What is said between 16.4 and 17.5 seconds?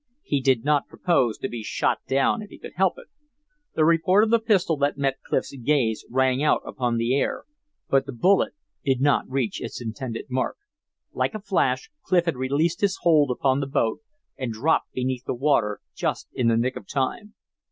the nick of time.